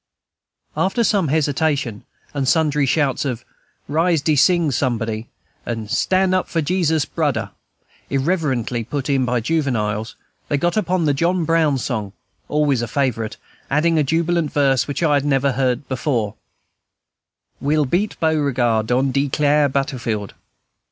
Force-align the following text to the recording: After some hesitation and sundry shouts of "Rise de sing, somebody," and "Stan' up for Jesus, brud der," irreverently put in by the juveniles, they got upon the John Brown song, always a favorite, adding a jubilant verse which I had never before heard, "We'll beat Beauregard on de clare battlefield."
After 0.75 1.03
some 1.03 1.27
hesitation 1.27 2.05
and 2.33 2.47
sundry 2.47 2.87
shouts 2.87 3.23
of 3.23 3.45
"Rise 3.87 4.19
de 4.23 4.35
sing, 4.35 4.71
somebody," 4.71 5.27
and 5.63 5.91
"Stan' 5.91 6.33
up 6.33 6.49
for 6.49 6.59
Jesus, 6.59 7.05
brud 7.05 7.35
der," 7.35 7.51
irreverently 8.09 8.83
put 8.83 9.11
in 9.11 9.25
by 9.25 9.35
the 9.39 9.43
juveniles, 9.43 10.15
they 10.49 10.57
got 10.57 10.75
upon 10.75 11.05
the 11.05 11.13
John 11.13 11.45
Brown 11.45 11.77
song, 11.77 12.13
always 12.49 12.81
a 12.81 12.87
favorite, 12.87 13.37
adding 13.69 13.99
a 13.99 14.03
jubilant 14.03 14.51
verse 14.51 14.87
which 14.87 15.03
I 15.03 15.13
had 15.13 15.23
never 15.23 15.51
before 15.87 16.31
heard, 16.31 16.37
"We'll 17.59 17.85
beat 17.85 18.19
Beauregard 18.19 18.91
on 18.91 19.11
de 19.11 19.29
clare 19.29 19.69
battlefield." 19.69 20.33